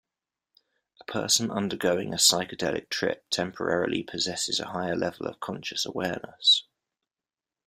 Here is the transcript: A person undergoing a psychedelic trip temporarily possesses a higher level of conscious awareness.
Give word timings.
A 0.99 1.03
person 1.03 1.51
undergoing 1.51 2.11
a 2.11 2.17
psychedelic 2.17 2.89
trip 2.89 3.29
temporarily 3.29 4.01
possesses 4.01 4.59
a 4.59 4.65
higher 4.69 4.95
level 4.95 5.27
of 5.27 5.39
conscious 5.39 5.85
awareness. 5.85 6.63